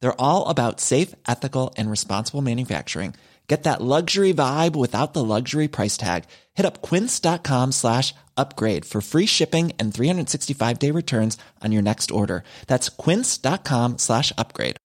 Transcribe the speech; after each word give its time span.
They're 0.00 0.20
all 0.20 0.46
about 0.48 0.80
safe, 0.80 1.14
ethical, 1.26 1.74
and 1.76 1.90
responsible 1.90 2.42
manufacturing. 2.42 3.14
Get 3.48 3.62
that 3.62 3.80
luxury 3.80 4.34
vibe 4.34 4.76
without 4.76 5.14
the 5.14 5.24
luxury 5.24 5.68
price 5.68 5.96
tag. 5.96 6.24
Hit 6.54 6.66
up 6.66 6.82
quince.com 6.82 7.72
slash 7.72 8.14
upgrade 8.36 8.84
for 8.84 9.00
free 9.00 9.26
shipping 9.26 9.72
and 9.78 9.92
365 9.92 10.78
day 10.78 10.90
returns 10.90 11.38
on 11.64 11.72
your 11.72 11.82
next 11.82 12.10
order. 12.10 12.44
That's 12.66 12.90
quince.com 12.90 13.96
slash 13.98 14.32
upgrade. 14.36 14.76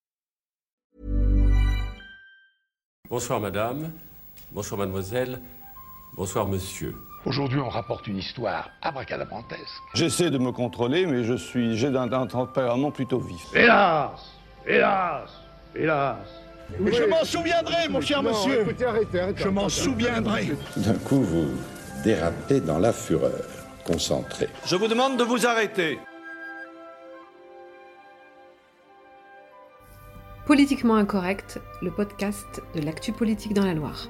Bonsoir 3.09 3.39
madame, 3.39 3.93
bonsoir 4.51 4.79
mademoiselle, 4.79 5.39
bonsoir 6.15 6.47
monsieur. 6.47 6.95
Aujourd'hui, 7.25 7.59
on 7.59 7.69
rapporte 7.69 8.07
une 8.07 8.17
histoire 8.17 8.69
abracadabrantesque. 8.81 9.81
J'essaie 9.93 10.31
de 10.31 10.37
me 10.37 10.51
contrôler, 10.51 11.05
mais 11.05 11.23
je 11.23 11.35
suis, 11.35 11.77
j'ai 11.77 11.87
un, 11.87 12.11
un 12.11 12.27
tempérament 12.27 12.91
plutôt 12.91 13.19
vif. 13.19 13.45
Hélas 13.53 14.19
Hélas 14.65 15.29
Hélas 15.75 16.17
Mais 16.79 16.91
je 16.93 17.03
m'en 17.03 17.23
souviendrai, 17.23 17.89
mon 17.89 18.01
cher 18.01 18.23
monsieur. 18.23 18.61
Écoutez, 18.61 18.85
arrêtez, 18.85 19.19
arrêtez. 19.19 19.43
Je 19.43 19.49
m'en 19.49 19.69
souviendrai. 19.69 20.51
D'un 20.77 20.93
coup, 20.93 21.21
vous 21.21 21.49
dérapez 22.03 22.61
dans 22.61 22.79
la 22.79 22.93
fureur. 22.93 23.43
Concentré. 23.85 24.47
Je 24.65 24.75
vous 24.75 24.87
demande 24.87 25.17
de 25.17 25.23
vous 25.23 25.45
arrêter. 25.45 25.99
Politiquement 30.45 30.95
incorrect, 30.95 31.59
le 31.81 31.91
podcast 31.91 32.61
de 32.75 32.81
l'actu 32.81 33.11
politique 33.11 33.53
dans 33.53 33.65
la 33.65 33.73
Loire. 33.73 34.07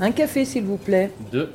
Un 0.00 0.10
café, 0.10 0.44
s'il 0.44 0.64
vous 0.64 0.76
plaît. 0.76 1.12
Deux. 1.30 1.52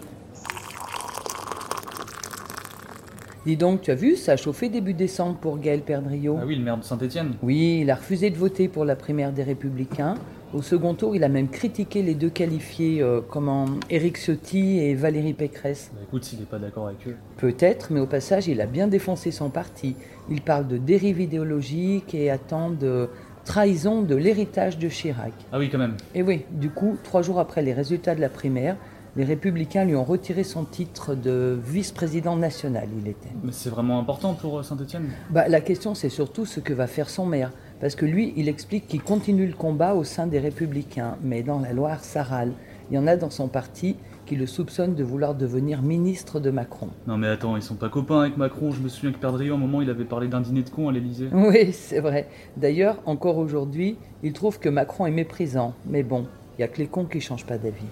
Dis 3.45 3.55
donc, 3.55 3.81
tu 3.81 3.91
as 3.91 3.95
vu, 3.95 4.17
ça 4.17 4.33
a 4.33 4.37
chauffé 4.37 4.67
début 4.67 4.93
décembre 4.93 5.37
pour 5.37 5.59
Gaël 5.59 5.79
Perdriau. 5.81 6.37
Ah 6.41 6.45
oui, 6.45 6.55
le 6.57 6.63
maire 6.63 6.77
de 6.77 6.83
Saint-Etienne. 6.83 7.35
Oui, 7.41 7.79
il 7.81 7.89
a 7.89 7.95
refusé 7.95 8.29
de 8.29 8.37
voter 8.37 8.67
pour 8.67 8.83
la 8.83 8.97
primaire 8.97 9.31
des 9.31 9.43
Républicains. 9.43 10.15
Au 10.53 10.61
second 10.61 10.93
tour, 10.93 11.15
il 11.15 11.23
a 11.23 11.29
même 11.29 11.47
critiqué 11.47 12.01
les 12.01 12.15
deux 12.15 12.29
qualifiés, 12.29 13.01
euh, 13.01 13.21
comment 13.21 13.65
Éric 13.89 14.17
Ciotti 14.17 14.79
et 14.79 14.93
Valérie 14.93 15.33
Pécresse. 15.33 15.91
Bah 15.93 16.01
écoute, 16.03 16.25
s'il 16.25 16.39
n'est 16.39 16.45
pas 16.45 16.59
d'accord 16.59 16.87
avec 16.87 17.07
eux. 17.07 17.15
Peut-être, 17.37 17.93
mais 17.93 17.99
au 18.01 18.07
passage, 18.07 18.47
il 18.47 18.59
a 18.59 18.65
bien 18.65 18.87
défoncé 18.87 19.31
son 19.31 19.49
parti. 19.49 19.95
Il 20.29 20.41
parle 20.41 20.67
de 20.67 20.77
dérive 20.77 21.21
idéologique 21.21 22.13
et 22.13 22.29
attend 22.29 22.71
de 22.71 23.09
trahison 23.45 24.01
de 24.01 24.15
l'héritage 24.15 24.77
de 24.79 24.89
Chirac. 24.89 25.33
Ah 25.53 25.59
oui, 25.59 25.69
quand 25.69 25.77
même. 25.77 25.95
Et 26.13 26.23
oui, 26.23 26.43
du 26.51 26.71
coup, 26.71 26.97
trois 27.03 27.21
jours 27.21 27.39
après 27.39 27.61
les 27.61 27.73
résultats 27.73 28.15
de 28.15 28.21
la 28.21 28.29
primaire, 28.29 28.75
les 29.19 29.25
Républicains 29.25 29.83
lui 29.83 29.97
ont 29.97 30.05
retiré 30.05 30.45
son 30.45 30.63
titre 30.63 31.13
de 31.13 31.59
vice-président 31.61 32.37
national, 32.37 32.87
il 32.97 33.09
était. 33.09 33.27
Mais 33.43 33.51
c'est 33.51 33.69
vraiment 33.69 33.99
important 33.99 34.33
pour 34.33 34.59
euh, 34.59 34.63
Saint-Etienne. 34.63 35.09
Bah, 35.29 35.49
la 35.49 35.59
question, 35.59 35.93
c'est 35.93 36.07
surtout 36.07 36.45
ce 36.45 36.61
que 36.61 36.71
va 36.71 36.87
faire 36.87 37.09
son 37.09 37.25
maire. 37.25 37.51
Parce 37.81 37.95
que 37.95 38.05
lui, 38.05 38.33
il 38.37 38.47
explique 38.47 38.87
qu'il 38.87 39.01
continue 39.01 39.45
le 39.45 39.55
combat 39.55 39.93
au 39.93 40.05
sein 40.05 40.25
des 40.25 40.39
Républicains. 40.39 41.17
Mais 41.21 41.43
dans 41.43 41.59
la 41.59 41.73
Loire, 41.73 42.01
ça 42.01 42.23
râle. 42.23 42.53
Il 42.89 42.95
y 42.95 42.97
en 42.97 43.07
a 43.07 43.17
dans 43.17 43.29
son 43.29 43.49
parti 43.49 43.97
qui 44.25 44.37
le 44.37 44.47
soupçonnent 44.47 44.95
de 44.95 45.03
vouloir 45.03 45.35
devenir 45.35 45.81
ministre 45.81 46.39
de 46.39 46.49
Macron. 46.49 46.87
Non 47.05 47.17
mais 47.17 47.27
attends, 47.27 47.57
ils 47.57 47.61
sont 47.61 47.75
pas 47.75 47.89
copains 47.89 48.21
avec 48.21 48.37
Macron. 48.37 48.71
Je 48.71 48.79
me 48.79 48.87
souviens 48.87 49.11
que 49.11 49.17
Perdriau, 49.17 49.53
à 49.53 49.57
un 49.57 49.59
moment, 49.59 49.81
il 49.81 49.89
avait 49.89 50.05
parlé 50.05 50.29
d'un 50.29 50.39
dîner 50.39 50.63
de 50.63 50.69
cons 50.69 50.87
à 50.87 50.93
l'Elysée. 50.93 51.27
Oui, 51.33 51.73
c'est 51.73 51.99
vrai. 51.99 52.29
D'ailleurs, 52.55 53.01
encore 53.05 53.37
aujourd'hui, 53.37 53.97
il 54.23 54.31
trouve 54.31 54.59
que 54.59 54.69
Macron 54.69 55.05
est 55.07 55.11
méprisant. 55.11 55.73
Mais 55.85 56.03
bon, 56.03 56.25
il 56.57 56.61
n'y 56.61 56.63
a 56.63 56.69
que 56.69 56.77
les 56.77 56.87
cons 56.87 57.05
qui 57.05 57.19
changent 57.19 57.45
pas 57.45 57.57
d'avis. 57.57 57.85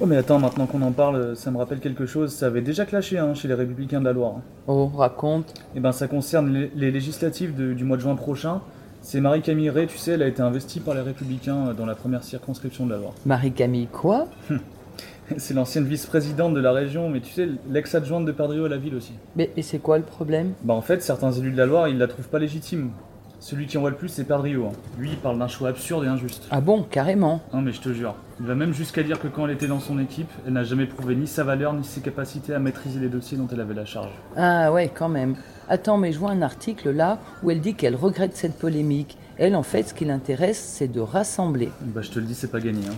Oh 0.00 0.04
mais 0.06 0.16
attends, 0.16 0.38
maintenant 0.38 0.66
qu'on 0.66 0.82
en 0.82 0.92
parle, 0.92 1.34
ça 1.36 1.50
me 1.50 1.56
rappelle 1.56 1.80
quelque 1.80 2.04
chose. 2.04 2.32
Ça 2.34 2.46
avait 2.46 2.60
déjà 2.60 2.84
clashé 2.84 3.18
hein, 3.18 3.32
chez 3.34 3.48
les 3.48 3.54
Républicains 3.54 4.00
de 4.00 4.04
la 4.04 4.12
Loire. 4.12 4.34
Oh, 4.66 4.86
raconte. 4.94 5.54
Eh 5.74 5.80
ben 5.80 5.92
ça 5.92 6.06
concerne 6.06 6.52
les, 6.52 6.70
les 6.74 6.90
législatives 6.90 7.54
de- 7.56 7.72
du 7.72 7.84
mois 7.84 7.96
de 7.96 8.02
juin 8.02 8.14
prochain. 8.14 8.60
C'est 9.00 9.20
Marie-Camille 9.20 9.70
Ray, 9.70 9.86
tu 9.86 9.96
sais, 9.98 10.12
elle 10.12 10.22
a 10.22 10.26
été 10.26 10.42
investie 10.42 10.80
par 10.80 10.94
les 10.94 11.00
Républicains 11.00 11.68
euh, 11.68 11.72
dans 11.72 11.86
la 11.86 11.94
première 11.94 12.24
circonscription 12.24 12.84
de 12.86 12.90
la 12.92 12.98
Loire. 12.98 13.12
Marie-Camille, 13.24 13.86
quoi? 13.86 14.26
C'est 15.38 15.54
l'ancienne 15.54 15.84
vice-présidente 15.86 16.54
de 16.54 16.60
la 16.60 16.72
région, 16.72 17.08
mais 17.08 17.20
tu 17.20 17.32
sais, 17.32 17.48
l'ex-adjointe 17.70 18.24
de 18.26 18.32
Perdriau 18.32 18.66
à 18.66 18.68
la 18.68 18.76
ville 18.76 18.94
aussi. 18.94 19.12
Mais, 19.34 19.50
mais 19.56 19.62
c'est 19.62 19.78
quoi 19.80 19.98
le 19.98 20.04
problème? 20.04 20.52
Bah 20.62 20.74
en 20.74 20.82
fait, 20.82 21.02
certains 21.02 21.32
élus 21.32 21.50
de 21.50 21.56
la 21.56 21.66
Loire, 21.66 21.88
ils 21.88 21.98
la 21.98 22.06
trouvent 22.06 22.28
pas 22.28 22.38
légitime. 22.38 22.90
Celui 23.38 23.66
qui 23.66 23.76
en 23.76 23.82
voit 23.82 23.90
le 23.90 23.96
plus, 23.96 24.08
c'est 24.08 24.24
Perdriau. 24.24 24.66
hein. 24.66 24.72
Lui, 24.98 25.10
il 25.10 25.16
parle 25.18 25.38
d'un 25.38 25.46
choix 25.46 25.68
absurde 25.68 26.04
et 26.04 26.08
injuste. 26.08 26.48
Ah 26.50 26.60
bon, 26.60 26.82
carrément. 26.82 27.42
Non 27.52 27.60
mais 27.60 27.72
je 27.72 27.80
te 27.80 27.92
jure, 27.92 28.14
il 28.40 28.46
va 28.46 28.54
même 28.54 28.72
jusqu'à 28.72 29.02
dire 29.02 29.20
que 29.20 29.28
quand 29.28 29.44
elle 29.46 29.52
était 29.52 29.66
dans 29.68 29.78
son 29.80 29.98
équipe, 29.98 30.30
elle 30.46 30.54
n'a 30.54 30.64
jamais 30.64 30.86
prouvé 30.86 31.14
ni 31.16 31.26
sa 31.26 31.44
valeur 31.44 31.72
ni 31.74 31.84
ses 31.84 32.00
capacités 32.00 32.54
à 32.54 32.58
maîtriser 32.58 32.98
les 32.98 33.08
dossiers 33.08 33.36
dont 33.36 33.46
elle 33.52 33.60
avait 33.60 33.74
la 33.74 33.84
charge. 33.84 34.10
Ah 34.36 34.72
ouais, 34.72 34.90
quand 34.92 35.08
même. 35.10 35.36
Attends, 35.68 35.98
mais 35.98 36.12
je 36.12 36.18
vois 36.18 36.30
un 36.30 36.42
article 36.42 36.90
là 36.90 37.18
où 37.42 37.50
elle 37.50 37.60
dit 37.60 37.74
qu'elle 37.74 37.94
regrette 37.94 38.34
cette 38.36 38.58
polémique. 38.58 39.18
Elle, 39.38 39.54
en 39.54 39.62
fait, 39.62 39.82
ce 39.82 39.92
qui 39.94 40.06
l'intéresse, 40.06 40.58
c'est 40.58 40.88
de 40.88 41.00
rassembler. 41.00 41.68
Bah 41.82 42.00
je 42.02 42.10
te 42.10 42.18
le 42.18 42.24
dis, 42.24 42.34
c'est 42.34 42.50
pas 42.50 42.60
gagné. 42.60 42.86
Hein. 42.88 42.94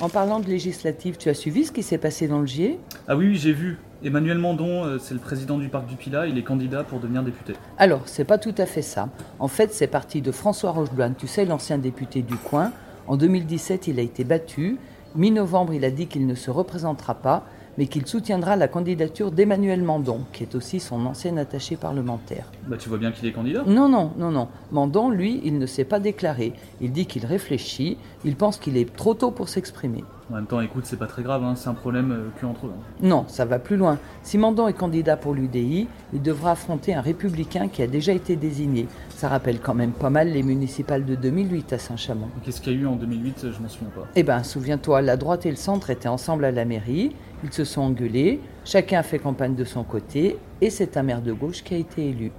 En 0.00 0.08
parlant 0.08 0.40
de 0.40 0.46
législative, 0.48 1.16
tu 1.16 1.28
as 1.28 1.34
suivi 1.34 1.64
ce 1.64 1.70
qui 1.70 1.84
s'est 1.84 1.98
passé 1.98 2.26
dans 2.26 2.40
le 2.40 2.46
GIE 2.46 2.78
Ah 3.06 3.14
oui, 3.16 3.28
oui, 3.28 3.36
j'ai 3.36 3.52
vu. 3.52 3.78
Emmanuel 4.04 4.38
Mandon, 4.38 4.84
euh, 4.84 4.98
c'est 4.98 5.14
le 5.14 5.20
président 5.20 5.58
du 5.58 5.68
parc 5.68 5.86
du 5.86 5.94
Pilat, 5.94 6.26
il 6.26 6.36
est 6.36 6.42
candidat 6.42 6.82
pour 6.82 6.98
devenir 6.98 7.22
député. 7.22 7.52
Alors, 7.78 8.02
c'est 8.06 8.24
pas 8.24 8.36
tout 8.36 8.54
à 8.58 8.66
fait 8.66 8.82
ça. 8.82 9.08
En 9.38 9.46
fait, 9.46 9.72
c'est 9.72 9.86
parti 9.86 10.20
de 10.20 10.32
François 10.32 10.72
Rocheblanc, 10.72 11.12
tu 11.16 11.28
sais, 11.28 11.44
l'ancien 11.44 11.78
député 11.78 12.22
du 12.22 12.34
coin. 12.34 12.72
En 13.06 13.16
2017, 13.16 13.86
il 13.86 14.00
a 14.00 14.02
été 14.02 14.24
battu. 14.24 14.78
Mi-novembre, 15.14 15.72
il 15.74 15.84
a 15.84 15.90
dit 15.92 16.08
qu'il 16.08 16.26
ne 16.26 16.34
se 16.34 16.50
représentera 16.50 17.14
pas, 17.14 17.44
mais 17.78 17.86
qu'il 17.86 18.06
soutiendra 18.06 18.56
la 18.56 18.66
candidature 18.66 19.30
d'Emmanuel 19.30 19.82
Mandon, 19.82 20.22
qui 20.32 20.42
est 20.42 20.54
aussi 20.56 20.80
son 20.80 21.06
ancien 21.06 21.36
attaché 21.36 21.76
parlementaire. 21.76 22.50
Bah 22.66 22.76
tu 22.78 22.88
vois 22.88 22.98
bien 22.98 23.12
qu'il 23.12 23.28
est 23.28 23.32
candidat 23.32 23.62
Non, 23.66 23.88
non, 23.88 24.12
non, 24.18 24.30
non. 24.32 24.48
Mandon, 24.72 25.10
lui, 25.10 25.40
il 25.44 25.58
ne 25.58 25.66
s'est 25.66 25.84
pas 25.84 26.00
déclaré. 26.00 26.54
Il 26.80 26.90
dit 26.92 27.06
qu'il 27.06 27.24
réfléchit, 27.24 27.98
il 28.24 28.34
pense 28.34 28.56
qu'il 28.56 28.76
est 28.76 28.92
trop 28.94 29.14
tôt 29.14 29.30
pour 29.30 29.48
s'exprimer. 29.48 30.04
En 30.32 30.36
même 30.36 30.46
temps, 30.46 30.62
écoute, 30.62 30.86
c'est 30.86 30.96
pas 30.96 31.06
très 31.06 31.22
grave, 31.22 31.44
hein, 31.44 31.52
c'est 31.56 31.68
un 31.68 31.74
problème 31.74 32.10
euh, 32.10 32.40
que 32.40 32.46
entre 32.46 32.64
eux. 32.66 32.72
hein. 32.74 32.82
Non, 33.02 33.26
ça 33.28 33.44
va 33.44 33.58
plus 33.58 33.76
loin. 33.76 33.98
Si 34.22 34.38
Mandon 34.38 34.66
est 34.66 34.72
candidat 34.72 35.18
pour 35.18 35.34
l'UDI, 35.34 35.88
il 36.14 36.22
devra 36.22 36.52
affronter 36.52 36.94
un 36.94 37.02
républicain 37.02 37.68
qui 37.68 37.82
a 37.82 37.86
déjà 37.86 38.12
été 38.12 38.34
désigné. 38.34 38.88
Ça 39.10 39.28
rappelle 39.28 39.60
quand 39.60 39.74
même 39.74 39.92
pas 39.92 40.08
mal 40.08 40.28
les 40.28 40.42
municipales 40.42 41.04
de 41.04 41.16
2008 41.16 41.74
à 41.74 41.78
Saint-Chamond. 41.78 42.28
Qu'est-ce 42.42 42.62
qu'il 42.62 42.72
y 42.72 42.76
a 42.76 42.78
eu 42.78 42.86
en 42.86 42.96
2008 42.96 43.48
Je 43.52 43.60
m'en 43.60 43.68
souviens 43.68 43.90
pas. 43.94 44.08
Eh 44.16 44.22
ben, 44.22 44.42
souviens-toi, 44.42 45.02
la 45.02 45.18
droite 45.18 45.44
et 45.44 45.50
le 45.50 45.56
centre 45.56 45.90
étaient 45.90 46.08
ensemble 46.08 46.46
à 46.46 46.50
la 46.50 46.64
mairie, 46.64 47.14
ils 47.44 47.52
se 47.52 47.64
sont 47.64 47.82
engueulés, 47.82 48.40
chacun 48.64 49.00
a 49.00 49.02
fait 49.02 49.18
campagne 49.18 49.54
de 49.54 49.64
son 49.64 49.84
côté, 49.84 50.38
et 50.62 50.70
c'est 50.70 50.96
un 50.96 51.02
maire 51.02 51.20
de 51.20 51.34
gauche 51.34 51.62
qui 51.62 51.74
a 51.74 51.76
été 51.76 52.08
élu. 52.08 52.32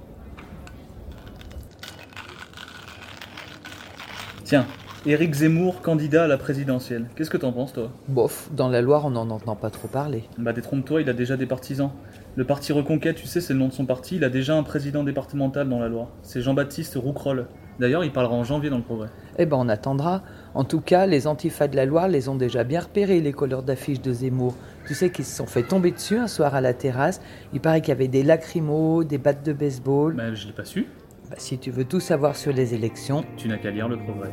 Tiens, 4.42 4.66
Éric 5.06 5.34
Zemmour, 5.34 5.82
candidat 5.82 6.24
à 6.24 6.26
la 6.26 6.38
présidentielle. 6.38 7.04
Qu'est-ce 7.14 7.28
que 7.28 7.36
t'en 7.36 7.52
penses, 7.52 7.74
toi? 7.74 7.90
Bof, 8.08 8.48
dans 8.52 8.70
la 8.70 8.80
Loire, 8.80 9.04
on 9.04 9.10
n'en 9.10 9.28
entend 9.28 9.54
pas 9.54 9.68
trop 9.68 9.86
parler. 9.86 10.24
Bah 10.38 10.54
détrompe-toi, 10.54 11.02
il 11.02 11.10
a 11.10 11.12
déjà 11.12 11.36
des 11.36 11.44
partisans. 11.44 11.90
Le 12.36 12.44
parti 12.44 12.72
Reconquête, 12.72 13.16
tu 13.16 13.26
sais, 13.26 13.42
c'est 13.42 13.52
le 13.52 13.58
nom 13.58 13.68
de 13.68 13.74
son 13.74 13.84
parti, 13.84 14.16
il 14.16 14.24
a 14.24 14.30
déjà 14.30 14.56
un 14.56 14.62
président 14.62 15.04
départemental 15.04 15.68
dans 15.68 15.78
la 15.78 15.88
Loire. 15.88 16.08
C'est 16.22 16.40
Jean-Baptiste 16.40 16.94
Rouquerolle. 16.94 17.48
D'ailleurs, 17.78 18.02
il 18.02 18.12
parlera 18.12 18.34
en 18.34 18.44
janvier 18.44 18.70
dans 18.70 18.78
le 18.78 18.82
progrès. 18.82 19.08
Eh 19.36 19.44
ben, 19.44 19.58
on 19.58 19.68
attendra. 19.68 20.22
En 20.54 20.64
tout 20.64 20.80
cas, 20.80 21.04
les 21.04 21.26
antifas 21.26 21.68
de 21.68 21.76
la 21.76 21.84
Loire 21.84 22.08
les 22.08 22.30
ont 22.30 22.36
déjà 22.36 22.64
bien 22.64 22.80
repérés, 22.80 23.20
les 23.20 23.32
couleurs 23.34 23.62
d'affiches 23.62 24.00
de 24.00 24.10
Zemmour. 24.10 24.54
Tu 24.86 24.94
sais 24.94 25.10
qu'ils 25.10 25.26
se 25.26 25.36
sont 25.36 25.46
fait 25.46 25.64
tomber 25.64 25.90
dessus 25.90 26.16
un 26.16 26.28
soir 26.28 26.54
à 26.54 26.62
la 26.62 26.72
terrasse. 26.72 27.20
Il 27.52 27.60
paraît 27.60 27.82
qu'il 27.82 27.90
y 27.90 27.92
avait 27.92 28.08
des 28.08 28.22
lacrymos, 28.22 29.04
des 29.04 29.18
battes 29.18 29.44
de 29.44 29.52
baseball. 29.52 30.14
Bah 30.14 30.32
je 30.32 30.46
l'ai 30.46 30.54
pas 30.54 30.64
su. 30.64 30.86
Bah, 31.28 31.36
si 31.36 31.58
tu 31.58 31.70
veux 31.70 31.84
tout 31.84 32.00
savoir 32.00 32.36
sur 32.36 32.54
les 32.54 32.72
élections, 32.72 33.22
Tu 33.36 33.48
n'as 33.48 33.58
qu'à 33.58 33.70
lire 33.70 33.88
le 33.88 33.98
progrès. 33.98 34.32